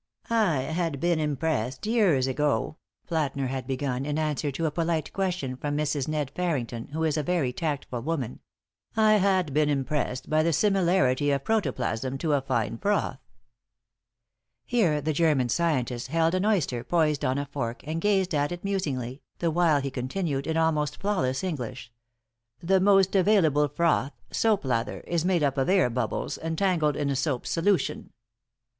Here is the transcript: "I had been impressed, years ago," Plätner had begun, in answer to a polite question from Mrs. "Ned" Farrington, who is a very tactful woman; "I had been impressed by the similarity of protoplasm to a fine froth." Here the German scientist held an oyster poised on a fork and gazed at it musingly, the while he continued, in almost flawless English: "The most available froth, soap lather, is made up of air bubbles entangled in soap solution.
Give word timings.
"I 0.31 0.61
had 0.61 0.99
been 0.99 1.19
impressed, 1.19 1.85
years 1.85 2.25
ago," 2.25 2.77
Plätner 3.07 3.49
had 3.49 3.67
begun, 3.67 4.03
in 4.03 4.17
answer 4.17 4.49
to 4.51 4.65
a 4.65 4.71
polite 4.71 5.13
question 5.13 5.55
from 5.55 5.77
Mrs. 5.77 6.07
"Ned" 6.07 6.31
Farrington, 6.31 6.87
who 6.87 7.03
is 7.03 7.17
a 7.17 7.21
very 7.21 7.53
tactful 7.53 8.01
woman; 8.01 8.39
"I 8.97 9.17
had 9.17 9.53
been 9.53 9.69
impressed 9.69 10.27
by 10.27 10.41
the 10.41 10.53
similarity 10.53 11.29
of 11.29 11.43
protoplasm 11.43 12.17
to 12.17 12.33
a 12.33 12.41
fine 12.41 12.79
froth." 12.79 13.19
Here 14.65 15.01
the 15.01 15.13
German 15.13 15.49
scientist 15.49 16.07
held 16.07 16.33
an 16.33 16.45
oyster 16.47 16.83
poised 16.83 17.23
on 17.23 17.37
a 17.37 17.45
fork 17.45 17.83
and 17.85 18.01
gazed 18.01 18.33
at 18.33 18.51
it 18.51 18.63
musingly, 18.63 19.21
the 19.37 19.51
while 19.51 19.81
he 19.81 19.91
continued, 19.91 20.47
in 20.47 20.57
almost 20.57 20.99
flawless 20.99 21.43
English: 21.43 21.91
"The 22.59 22.79
most 22.79 23.13
available 23.15 23.67
froth, 23.67 24.13
soap 24.31 24.65
lather, 24.65 25.01
is 25.01 25.23
made 25.23 25.43
up 25.43 25.59
of 25.59 25.69
air 25.69 25.91
bubbles 25.91 26.39
entangled 26.39 26.95
in 26.95 27.15
soap 27.15 27.45
solution. 27.45 28.13